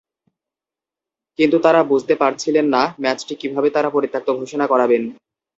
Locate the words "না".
2.75-2.83